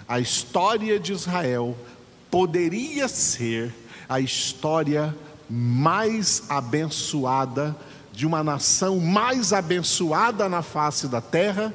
A 0.08 0.20
história 0.20 1.00
de 1.00 1.13
Israel 1.13 1.78
poderia 2.30 3.08
ser 3.08 3.74
a 4.08 4.20
história 4.20 5.15
mais 5.49 6.43
abençoada 6.49 7.75
de 8.12 8.25
uma 8.25 8.43
nação 8.43 8.99
mais 8.99 9.53
abençoada 9.53 10.49
na 10.49 10.62
face 10.62 11.07
da 11.07 11.21
terra, 11.21 11.73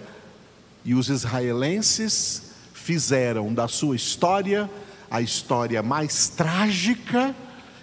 e 0.84 0.94
os 0.94 1.08
israelenses 1.08 2.50
fizeram 2.74 3.54
da 3.54 3.68
sua 3.68 3.94
história 3.94 4.68
a 5.08 5.20
história 5.20 5.82
mais 5.82 6.28
trágica 6.28 7.36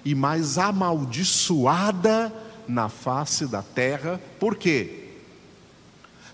e 0.03 0.13
mais 0.13 0.57
amaldiçoada 0.57 2.33
na 2.67 2.89
face 2.89 3.45
da 3.45 3.61
terra. 3.61 4.19
Por 4.39 4.55
quê? 4.55 5.09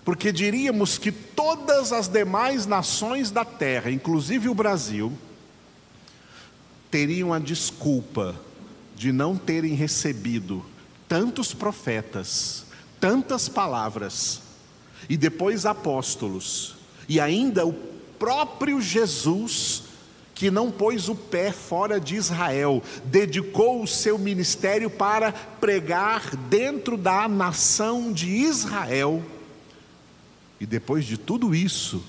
Porque 0.04 0.32
diríamos 0.32 0.98
que 0.98 1.12
todas 1.12 1.92
as 1.92 2.08
demais 2.08 2.66
nações 2.66 3.30
da 3.30 3.44
terra, 3.44 3.90
inclusive 3.90 4.48
o 4.48 4.54
Brasil, 4.54 5.12
teriam 6.90 7.32
a 7.32 7.38
desculpa 7.38 8.34
de 8.96 9.12
não 9.12 9.36
terem 9.36 9.74
recebido 9.74 10.64
tantos 11.06 11.52
profetas, 11.52 12.64
tantas 12.98 13.48
palavras, 13.48 14.40
e 15.08 15.16
depois 15.16 15.66
apóstolos, 15.66 16.74
e 17.08 17.20
ainda 17.20 17.64
o 17.66 17.72
próprio 18.18 18.80
Jesus, 18.80 19.84
que 20.34 20.50
não 20.50 20.70
pôs 20.70 21.08
o 21.08 21.14
pé 21.14 21.52
fora 21.52 22.00
de 22.00 22.16
Israel, 22.16 22.82
dedicou 23.04 23.82
o 23.82 23.86
seu 23.86 24.18
ministério 24.18 24.90
para 24.90 25.32
pregar 25.32 26.34
dentro 26.34 26.96
da 26.96 27.28
nação 27.28 28.12
de 28.12 28.28
Israel, 28.28 29.22
e 30.58 30.64
depois 30.64 31.04
de 31.04 31.18
tudo 31.18 31.54
isso, 31.54 32.02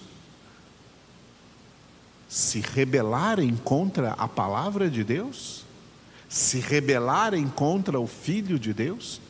se 2.30 2.62
rebelarem 2.62 3.56
contra 3.58 4.14
a 4.14 4.28
palavra 4.28 4.90
de 4.90 5.04
Deus? 5.04 5.67
Se 6.30 6.60
rebelarem 6.60 7.48
contra 7.48 8.00
o 8.00 8.08
Filho 8.08 8.60
de 8.60 8.74
Deus 8.74 9.22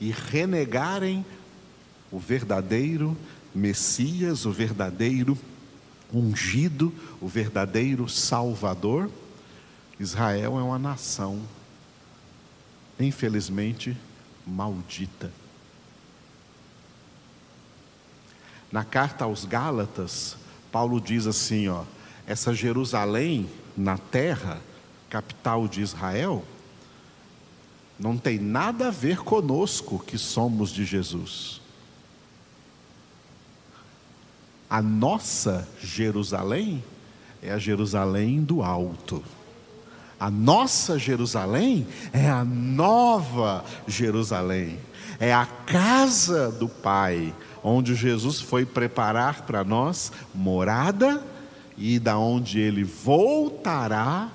e 0.00 0.10
renegarem 0.10 1.24
o 2.10 2.18
verdadeiro 2.18 3.16
Messias, 3.54 4.46
o 4.46 4.52
verdadeiro 4.52 5.36
ungido, 6.12 6.92
o 7.20 7.28
verdadeiro 7.28 8.08
Salvador, 8.08 9.10
Israel 9.98 10.58
é 10.58 10.62
uma 10.62 10.78
nação, 10.78 11.42
infelizmente, 12.98 13.96
maldita. 14.46 15.30
Na 18.72 18.84
carta 18.84 19.24
aos 19.24 19.44
Gálatas, 19.44 20.36
Paulo 20.70 21.00
diz 21.00 21.26
assim: 21.26 21.68
ó, 21.68 21.84
essa 22.26 22.54
Jerusalém 22.54 23.50
na 23.76 23.98
terra, 23.98 24.60
capital 25.10 25.66
de 25.68 25.82
Israel, 25.82 26.44
não 27.98 28.16
tem 28.16 28.38
nada 28.38 28.88
a 28.88 28.90
ver 28.90 29.18
conosco 29.18 29.98
que 29.98 30.16
somos 30.16 30.70
de 30.70 30.84
Jesus. 30.84 31.60
A 34.70 34.80
nossa 34.80 35.68
Jerusalém 35.82 36.82
é 37.42 37.50
a 37.50 37.58
Jerusalém 37.58 38.42
do 38.42 38.62
alto. 38.62 39.22
A 40.18 40.30
nossa 40.30 40.98
Jerusalém 40.98 41.86
é 42.12 42.28
a 42.28 42.44
nova 42.44 43.64
Jerusalém, 43.88 44.78
é 45.18 45.32
a 45.32 45.46
casa 45.46 46.52
do 46.52 46.68
Pai, 46.68 47.34
onde 47.62 47.94
Jesus 47.94 48.40
foi 48.40 48.64
preparar 48.64 49.42
para 49.42 49.64
nós 49.64 50.12
morada 50.34 51.24
e 51.76 51.98
da 51.98 52.18
onde 52.18 52.60
ele 52.60 52.84
voltará 52.84 54.30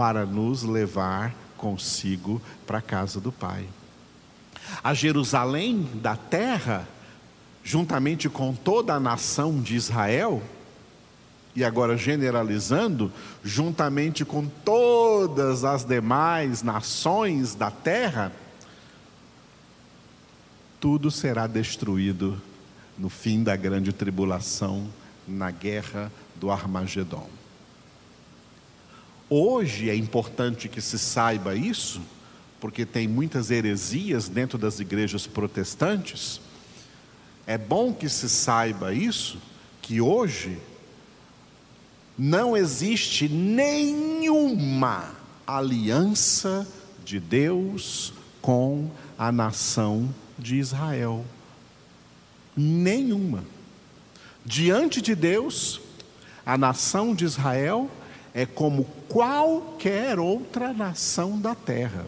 para 0.00 0.24
nos 0.24 0.62
levar 0.62 1.34
consigo 1.58 2.40
para 2.66 2.78
a 2.78 2.80
casa 2.80 3.20
do 3.20 3.30
Pai. 3.30 3.68
A 4.82 4.94
Jerusalém 4.94 5.86
da 5.96 6.16
terra, 6.16 6.88
juntamente 7.62 8.26
com 8.26 8.54
toda 8.54 8.94
a 8.94 8.98
nação 8.98 9.60
de 9.60 9.76
Israel, 9.76 10.42
e 11.54 11.62
agora 11.62 11.98
generalizando, 11.98 13.12
juntamente 13.44 14.24
com 14.24 14.46
todas 14.46 15.64
as 15.64 15.84
demais 15.84 16.62
nações 16.62 17.54
da 17.54 17.70
terra, 17.70 18.32
tudo 20.80 21.10
será 21.10 21.46
destruído 21.46 22.40
no 22.96 23.10
fim 23.10 23.42
da 23.42 23.54
grande 23.54 23.92
tribulação, 23.92 24.88
na 25.28 25.50
guerra 25.50 26.10
do 26.36 26.50
Armagedon. 26.50 27.39
Hoje 29.32 29.88
é 29.88 29.94
importante 29.94 30.68
que 30.68 30.80
se 30.80 30.98
saiba 30.98 31.54
isso, 31.54 32.00
porque 32.58 32.84
tem 32.84 33.06
muitas 33.06 33.48
heresias 33.52 34.28
dentro 34.28 34.58
das 34.58 34.80
igrejas 34.80 35.24
protestantes. 35.24 36.40
É 37.46 37.56
bom 37.56 37.94
que 37.94 38.08
se 38.08 38.28
saiba 38.28 38.92
isso, 38.92 39.38
que 39.80 40.00
hoje 40.00 40.58
não 42.18 42.56
existe 42.56 43.28
nenhuma 43.28 45.14
aliança 45.46 46.66
de 47.04 47.20
Deus 47.20 48.12
com 48.42 48.90
a 49.16 49.30
nação 49.30 50.12
de 50.36 50.56
Israel. 50.56 51.24
Nenhuma. 52.56 53.44
Diante 54.44 55.00
de 55.00 55.14
Deus, 55.14 55.80
a 56.44 56.58
nação 56.58 57.14
de 57.14 57.24
Israel 57.24 57.88
é 58.34 58.46
como 58.46 58.84
qualquer 59.08 60.18
outra 60.18 60.72
nação 60.72 61.40
da 61.40 61.54
terra. 61.54 62.06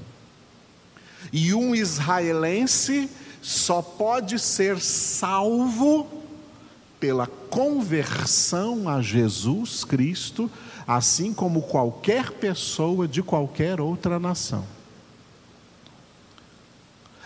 E 1.32 1.54
um 1.54 1.74
israelense 1.74 3.08
só 3.40 3.82
pode 3.82 4.38
ser 4.38 4.80
salvo 4.80 6.08
pela 7.00 7.26
conversão 7.26 8.88
a 8.88 9.02
Jesus 9.02 9.84
Cristo, 9.84 10.50
assim 10.86 11.32
como 11.34 11.62
qualquer 11.62 12.30
pessoa 12.32 13.08
de 13.08 13.22
qualquer 13.22 13.80
outra 13.80 14.20
nação. 14.20 14.64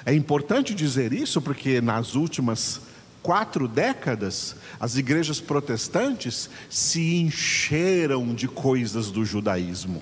É 0.05 0.15
importante 0.15 0.75
dizer 0.75 1.13
isso 1.13 1.43
porque 1.43 1.81
nas 1.81 2.15
últimas 2.15 2.81
quatro 3.27 3.67
décadas, 3.67 4.55
as 4.79 4.97
igrejas 4.97 5.41
protestantes 5.41 6.49
se 6.71 7.17
encheram 7.17 8.33
de 8.33 8.47
coisas 8.47 9.11
do 9.11 9.25
judaísmo. 9.25 10.01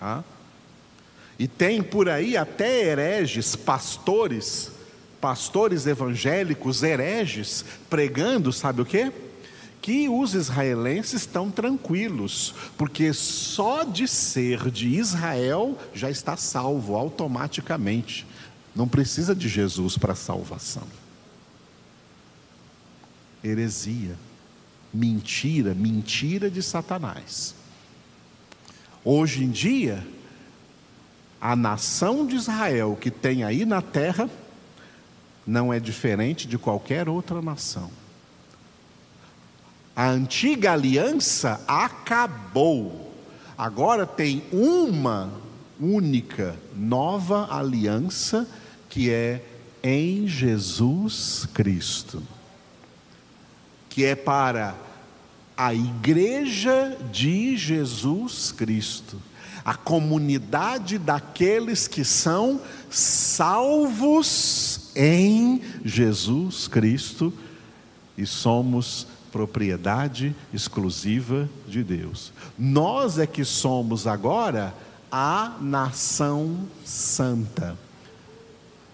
Tá? 0.00 0.24
E 1.38 1.46
tem 1.46 1.82
por 1.82 2.08
aí 2.08 2.38
até 2.38 2.86
hereges, 2.86 3.54
pastores, 3.54 4.72
pastores 5.20 5.86
evangélicos 5.86 6.82
hereges 6.82 7.66
pregando, 7.90 8.50
sabe 8.50 8.80
o 8.80 8.86
que? 8.86 9.12
Que 9.82 10.08
os 10.08 10.32
israelenses 10.32 11.20
estão 11.20 11.50
tranquilos, 11.50 12.54
porque 12.78 13.12
só 13.12 13.84
de 13.84 14.08
ser 14.08 14.70
de 14.70 14.88
Israel 14.88 15.76
já 15.92 16.10
está 16.10 16.34
salvo 16.34 16.96
automaticamente. 16.96 18.26
Não 18.74 18.88
precisa 18.88 19.34
de 19.34 19.50
Jesus 19.50 19.98
para 19.98 20.14
salvação. 20.14 21.07
Heresia, 23.42 24.16
mentira, 24.92 25.74
mentira 25.74 26.50
de 26.50 26.62
Satanás. 26.62 27.54
Hoje 29.04 29.44
em 29.44 29.50
dia, 29.50 30.06
a 31.40 31.54
nação 31.54 32.26
de 32.26 32.36
Israel 32.36 32.98
que 33.00 33.10
tem 33.10 33.44
aí 33.44 33.64
na 33.64 33.80
terra, 33.80 34.28
não 35.46 35.72
é 35.72 35.80
diferente 35.80 36.46
de 36.46 36.58
qualquer 36.58 37.08
outra 37.08 37.40
nação. 37.40 37.90
A 39.96 40.10
antiga 40.10 40.72
aliança 40.72 41.60
acabou. 41.66 43.12
Agora 43.56 44.06
tem 44.06 44.44
uma 44.52 45.32
única 45.80 46.56
nova 46.76 47.52
aliança 47.52 48.48
que 48.88 49.10
é 49.10 49.42
em 49.82 50.28
Jesus 50.28 51.48
Cristo. 51.54 52.22
Que 53.98 54.04
é 54.04 54.14
para 54.14 54.76
a 55.56 55.74
igreja 55.74 56.96
de 57.10 57.56
Jesus 57.56 58.52
Cristo, 58.52 59.20
a 59.64 59.74
comunidade 59.74 60.98
daqueles 60.98 61.88
que 61.88 62.04
são 62.04 62.60
salvos 62.88 64.92
em 64.94 65.60
Jesus 65.84 66.68
Cristo 66.68 67.34
e 68.16 68.24
somos 68.24 69.08
propriedade 69.32 70.32
exclusiva 70.54 71.50
de 71.66 71.82
Deus. 71.82 72.32
Nós 72.56 73.18
é 73.18 73.26
que 73.26 73.44
somos 73.44 74.06
agora 74.06 74.72
a 75.10 75.56
nação 75.60 76.56
santa. 76.84 77.76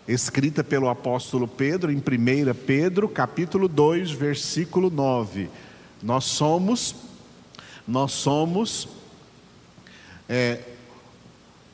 Escrita 0.07 0.63
pelo 0.63 0.91
apóstolo 0.91 1.49
Pedro 1.49 1.91
em 1.91 1.97
1 1.97 2.03
Pedro, 2.67 3.09
capítulo 3.09 3.67
2, 3.69 4.11
versículo 4.11 4.91
9. 4.91 5.49
Nós 6.03 6.25
somos, 6.25 6.95
nós 7.89 8.13
somos 8.13 8.87
é, 10.29 10.61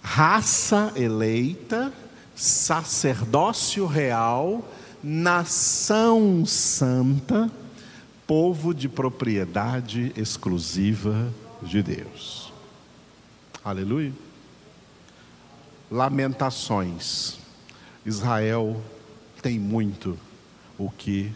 raça 0.01 0.93
eleita, 0.95 1.93
sacerdócio 2.37 3.85
real, 3.85 4.65
nação 5.03 6.47
santa, 6.47 7.51
povo 8.29 8.73
de 8.73 8.89
propriedade 8.89 10.13
exclusiva 10.17 11.33
de 11.61 11.83
Deus. 11.83 12.53
Aleluia. 13.65 14.13
Lamentações. 15.91 17.40
Israel 18.05 18.81
tem 19.43 19.59
muito 19.59 20.19
o 20.79 20.91
que 20.91 21.33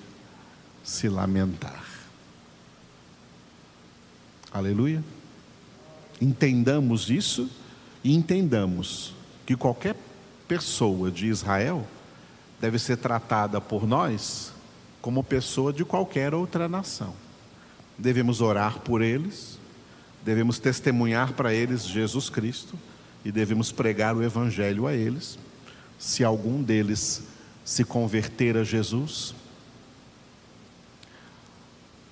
se 0.83 1.09
lamentar. 1.09 1.85
Aleluia. 4.53 5.03
Entendamos 6.21 7.11
isso 7.11 7.51
e 8.03 8.15
entendamos 8.15 9.13
que 9.45 9.57
qualquer 9.57 9.97
pessoa 10.47 11.11
de 11.11 11.27
Israel 11.27 11.87
deve 12.61 12.79
ser 12.79 12.97
tratada 12.97 13.61
por 13.61 13.87
nós 13.87 14.53
como 15.03 15.23
pessoa 15.23 15.73
de 15.73 15.85
qualquer 15.85 16.33
outra 16.35 16.69
nação. 16.69 17.15
Devemos 17.99 18.41
orar 18.41 18.81
por 18.81 19.03
eles, 19.03 19.59
devemos 20.25 20.59
testemunhar 20.59 21.35
para 21.35 21.53
eles 21.53 21.85
Jesus 21.85 22.31
Cristo 22.31 22.79
e 23.25 23.31
devemos 23.31 23.71
pregar 23.71 24.17
o 24.17 24.23
Evangelho 24.23 24.87
a 24.87 24.95
eles. 24.95 25.39
Se 26.05 26.23
algum 26.23 26.63
deles 26.63 27.23
se 27.65 27.83
converter 27.83 28.59
a 28.59 28.63
Jesus, 28.63 29.35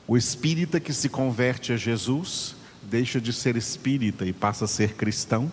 o 0.08 0.16
espírita 0.16 0.80
que 0.80 0.94
se 0.94 1.10
converte 1.10 1.74
a 1.74 1.76
Jesus 1.76 2.56
deixa 2.82 3.20
de 3.20 3.34
ser 3.34 3.54
espírita 3.54 4.24
e 4.24 4.32
passa 4.32 4.64
a 4.64 4.68
ser 4.68 4.94
cristão. 4.94 5.52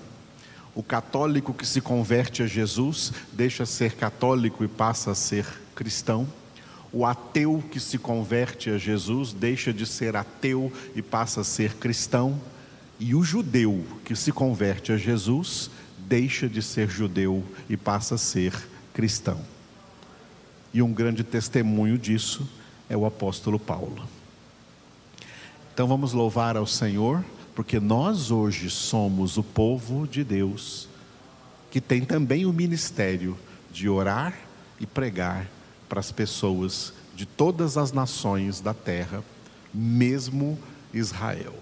O 0.74 0.82
católico 0.82 1.54
que 1.54 1.68
se 1.68 1.82
converte 1.82 2.42
a 2.42 2.48
Jesus 2.48 3.12
deixa 3.34 3.66
de 3.66 3.70
ser 3.72 3.96
católico 3.96 4.64
e 4.64 4.70
passa 4.70 5.12
a 5.12 5.16
ser 5.16 5.46
cristão. 5.76 6.26
O 6.94 7.06
ateu 7.06 7.62
que 7.70 7.80
se 7.80 7.98
converte 7.98 8.70
a 8.70 8.78
Jesus 8.78 9.34
deixa 9.34 9.74
de 9.74 9.86
ser 9.86 10.16
ateu 10.16 10.72
e 10.96 11.02
passa 11.02 11.42
a 11.42 11.44
ser 11.44 11.74
cristão. 11.74 12.40
E 13.02 13.14
o 13.14 13.22
judeu 13.22 13.86
que 14.06 14.16
se 14.16 14.32
converte 14.32 14.94
a 14.94 14.98
Jesus 14.98 15.70
deixa 16.10 16.50
de 16.50 16.62
ser 16.64 16.90
judeu 16.90 17.46
e 17.70 17.78
passa 17.78 18.16
a 18.16 18.18
ser 18.18 18.52
cristão. 18.94 19.40
E 20.74 20.82
um 20.82 20.92
grande 20.92 21.24
testemunho 21.24 22.00
disso 22.00 22.50
é 22.90 22.98
o 22.98 23.06
apóstolo 23.06 23.60
Paulo. 23.60 24.04
Então 25.72 25.88
vamos 25.88 26.12
louvar 26.12 26.58
ao 26.58 26.66
Senhor 26.66 27.24
porque 27.54 27.80
nós 27.80 28.32
hoje 28.32 28.70
somos 28.70 29.38
o 29.38 29.44
povo 29.44 30.08
de 30.08 30.24
Deus, 30.24 30.88
que 31.70 31.80
tem 31.80 32.04
também 32.04 32.46
o 32.46 32.54
ministério 32.54 33.38
de 33.72 33.88
orar 33.88 34.34
e 34.80 34.88
pregar 34.88 35.48
para 35.88 36.00
as 36.00 36.12
pessoas 36.12 36.94
de 37.16 37.26
todas 37.26 37.78
as 37.78 37.92
nações 37.92 38.62
da 38.62 38.74
terra, 38.74 39.24
mesmo 39.74 40.58
Israel. 40.94 41.54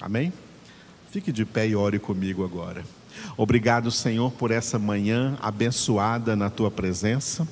Amém? 0.00 0.32
Fique 1.10 1.32
de 1.32 1.44
pé 1.44 1.66
e 1.66 1.74
ore 1.74 1.98
comigo 1.98 2.44
agora. 2.44 2.84
Obrigado, 3.36 3.90
Senhor, 3.90 4.32
por 4.32 4.50
essa 4.50 4.78
manhã 4.78 5.36
abençoada 5.40 6.34
na 6.34 6.50
tua 6.50 6.70
presença, 6.70 7.46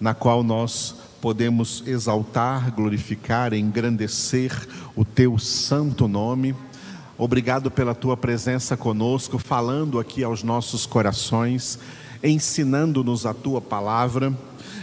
na 0.00 0.14
qual 0.14 0.42
nós 0.42 0.94
podemos 1.20 1.82
exaltar, 1.86 2.72
glorificar, 2.72 3.52
engrandecer 3.52 4.52
o 4.94 5.04
teu 5.04 5.38
santo 5.38 6.06
nome. 6.06 6.54
Obrigado 7.16 7.70
pela 7.70 7.94
tua 7.94 8.16
presença 8.16 8.76
conosco, 8.76 9.38
falando 9.38 9.98
aqui 9.98 10.22
aos 10.22 10.42
nossos 10.42 10.86
corações, 10.86 11.78
ensinando-nos 12.22 13.26
a 13.26 13.34
tua 13.34 13.60
palavra. 13.60 14.32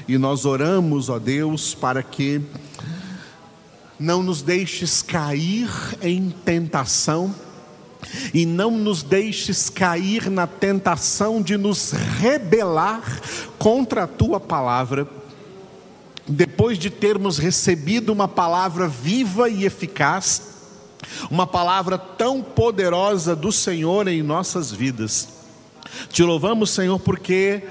E 0.08 0.18
nós 0.18 0.46
oramos, 0.46 1.10
ó 1.10 1.18
Deus, 1.18 1.74
para 1.74 2.04
que 2.04 2.42
não 4.00 4.22
nos 4.22 4.42
deixes 4.42 5.02
cair 5.02 5.70
em 6.02 6.30
tentação 6.30 7.34
e 8.34 8.46
não 8.46 8.72
nos 8.72 9.04
deixes 9.04 9.70
cair 9.70 10.30
na 10.30 10.48
tentação 10.48 11.42
de 11.42 11.58
nos 11.58 11.92
rebelar 11.92 13.22
contra 13.58 14.04
a 14.04 14.08
tua 14.08 14.40
palavra. 14.40 15.08
Depois 16.28 16.78
de 16.80 16.90
termos 16.90 17.38
recebido 17.38 18.12
uma 18.12 18.28
palavra 18.28 18.88
viva 18.88 19.50
e 19.50 19.66
eficaz, 19.66 20.42
uma 21.30 21.46
palavra 21.46 21.98
tão 21.98 22.42
poderosa 22.42 23.36
do 23.36 23.52
Senhor 23.52 24.08
em 24.08 24.24
nossas 24.24 24.72
vidas. 24.72 25.30
Te 26.10 26.24
louvamos, 26.24 26.72
Senhor, 26.72 27.00
porque 27.00 27.64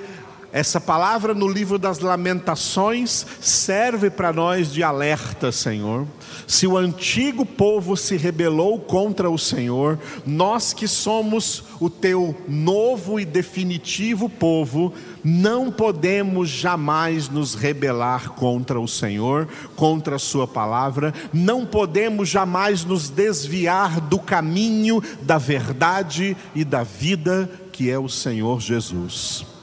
essa 0.54 0.80
palavra 0.80 1.34
no 1.34 1.48
livro 1.48 1.80
das 1.80 1.98
Lamentações 1.98 3.26
serve 3.40 4.08
para 4.08 4.32
nós 4.32 4.72
de 4.72 4.84
alerta, 4.84 5.50
Senhor. 5.50 6.06
Se 6.46 6.64
o 6.64 6.76
antigo 6.76 7.44
povo 7.44 7.96
se 7.96 8.16
rebelou 8.16 8.78
contra 8.78 9.28
o 9.28 9.36
Senhor, 9.36 9.98
nós 10.24 10.72
que 10.72 10.86
somos 10.86 11.64
o 11.80 11.90
teu 11.90 12.36
novo 12.46 13.18
e 13.18 13.24
definitivo 13.24 14.28
povo, 14.28 14.94
não 15.24 15.72
podemos 15.72 16.50
jamais 16.50 17.28
nos 17.28 17.56
rebelar 17.56 18.30
contra 18.34 18.78
o 18.78 18.86
Senhor, 18.86 19.48
contra 19.74 20.14
a 20.14 20.20
Sua 20.20 20.46
palavra, 20.46 21.12
não 21.32 21.66
podemos 21.66 22.28
jamais 22.28 22.84
nos 22.84 23.10
desviar 23.10 24.00
do 24.00 24.20
caminho 24.20 25.02
da 25.22 25.36
verdade 25.36 26.36
e 26.54 26.64
da 26.64 26.84
vida 26.84 27.50
que 27.72 27.90
é 27.90 27.98
o 27.98 28.08
Senhor 28.08 28.60
Jesus. 28.60 29.53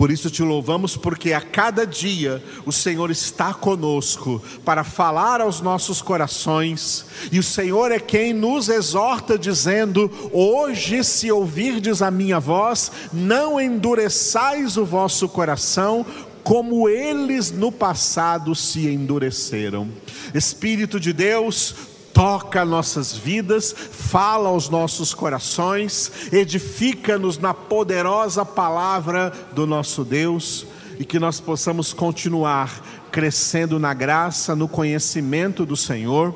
Por 0.00 0.10
isso 0.10 0.30
te 0.30 0.42
louvamos, 0.42 0.96
porque 0.96 1.34
a 1.34 1.42
cada 1.42 1.86
dia 1.86 2.42
o 2.64 2.72
Senhor 2.72 3.10
está 3.10 3.52
conosco 3.52 4.42
para 4.64 4.82
falar 4.82 5.42
aos 5.42 5.60
nossos 5.60 6.00
corações, 6.00 7.04
e 7.30 7.38
o 7.38 7.42
Senhor 7.42 7.92
é 7.92 8.00
quem 8.00 8.32
nos 8.32 8.70
exorta, 8.70 9.38
dizendo: 9.38 10.10
Hoje, 10.32 11.04
se 11.04 11.30
ouvirdes 11.30 12.00
a 12.00 12.10
minha 12.10 12.40
voz, 12.40 12.90
não 13.12 13.60
endureçais 13.60 14.78
o 14.78 14.86
vosso 14.86 15.28
coração, 15.28 16.06
como 16.42 16.88
eles 16.88 17.50
no 17.50 17.70
passado 17.70 18.54
se 18.54 18.88
endureceram. 18.88 19.86
Espírito 20.32 20.98
de 20.98 21.12
Deus, 21.12 21.74
toca 22.20 22.66
nossas 22.66 23.16
vidas, 23.16 23.74
fala 23.74 24.50
aos 24.50 24.68
nossos 24.68 25.14
corações, 25.14 26.12
edifica-nos 26.30 27.38
na 27.38 27.54
poderosa 27.54 28.44
palavra 28.44 29.32
do 29.52 29.66
nosso 29.66 30.04
Deus 30.04 30.66
e 30.98 31.04
que 31.06 31.18
nós 31.18 31.40
possamos 31.40 31.94
continuar 31.94 32.84
crescendo 33.10 33.78
na 33.78 33.94
graça, 33.94 34.54
no 34.54 34.68
conhecimento 34.68 35.64
do 35.64 35.74
Senhor 35.74 36.34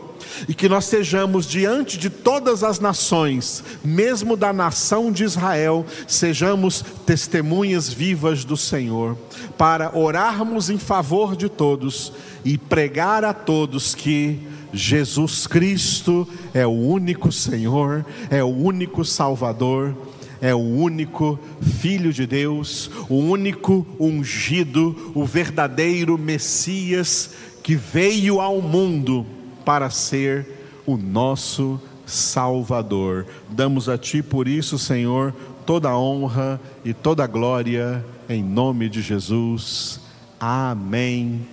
e 0.48 0.54
que 0.54 0.70
nós 0.70 0.86
sejamos 0.86 1.46
diante 1.46 1.98
de 1.98 2.08
todas 2.08 2.64
as 2.64 2.80
nações, 2.80 3.62
mesmo 3.84 4.38
da 4.38 4.54
nação 4.54 5.12
de 5.12 5.22
Israel, 5.22 5.84
sejamos 6.08 6.82
testemunhas 7.04 7.90
vivas 7.90 8.42
do 8.42 8.56
Senhor, 8.56 9.18
para 9.58 9.94
orarmos 9.94 10.70
em 10.70 10.78
favor 10.78 11.36
de 11.36 11.50
todos 11.50 12.10
e 12.42 12.56
pregar 12.56 13.22
a 13.22 13.34
todos 13.34 13.94
que 13.94 14.53
Jesus 14.74 15.46
Cristo 15.46 16.28
é 16.52 16.66
o 16.66 16.70
único 16.70 17.30
Senhor, 17.30 18.04
é 18.28 18.42
o 18.42 18.48
único 18.48 19.04
Salvador, 19.04 19.94
é 20.40 20.54
o 20.54 20.58
único 20.58 21.38
Filho 21.80 22.12
de 22.12 22.26
Deus, 22.26 22.90
o 23.08 23.14
único 23.14 23.87
ungido, 23.98 25.12
o 25.14 25.24
verdadeiro 25.24 26.18
Messias 26.18 27.30
que 27.62 27.76
veio 27.76 28.40
ao 28.40 28.60
mundo 28.60 29.24
para 29.64 29.88
ser 29.88 30.46
o 30.84 30.96
nosso 30.96 31.80
Salvador. 32.04 33.26
Damos 33.48 33.88
a 33.88 33.96
Ti 33.96 34.22
por 34.22 34.46
isso, 34.46 34.78
Senhor, 34.78 35.34
toda 35.64 35.88
a 35.88 35.98
honra 35.98 36.60
e 36.84 36.92
toda 36.92 37.24
a 37.24 37.26
glória, 37.26 38.04
em 38.28 38.42
nome 38.42 38.88
de 38.90 39.00
Jesus. 39.00 39.98
Amém. 40.38 41.46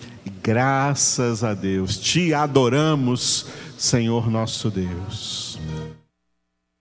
Graças 0.44 1.44
a 1.44 1.54
Deus. 1.54 1.98
Te 1.98 2.34
adoramos, 2.34 3.46
Senhor 3.78 4.30
nosso 4.30 4.70
Deus. 4.70 5.60